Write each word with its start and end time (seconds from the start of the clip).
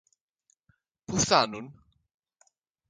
Πού 1.05 1.17
φθάνουν; 1.17 1.75